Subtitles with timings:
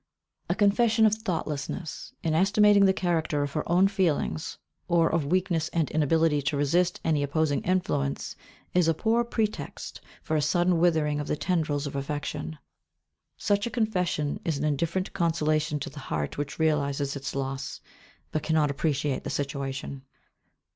[0.49, 5.69] A confession of thoughtlessness in estimating the character of her own feelings, or of weakness
[5.69, 8.35] and inability to resist any opposing influence,
[8.73, 12.57] is a poor pretext for a sudden withering of the tendrils of affection.
[13.37, 17.79] Such a confession is an indifferent consolation to the heart which realises its loss,
[18.31, 20.01] but cannot appreciate the situation.